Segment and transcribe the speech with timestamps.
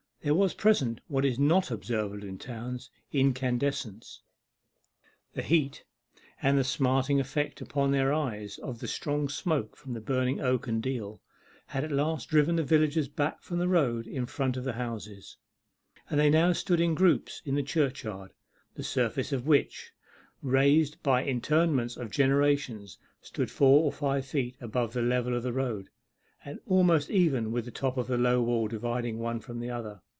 [0.23, 4.21] There was present what is not observable in towns incandescence.
[5.33, 5.83] The heat,
[6.39, 10.67] and the smarting effect upon their eyes of the strong smoke from the burning oak
[10.67, 11.23] and deal,
[11.65, 15.37] had at last driven the villagers back from the road in front of the houses,
[16.07, 18.31] and they now stood in groups in the churchyard,
[18.75, 19.91] the surface of which,
[20.43, 25.41] raised by the interments of generations, stood four or five feet above the level of
[25.41, 25.89] the road,
[26.45, 29.99] and almost even with the top of the low wall dividing one from the other.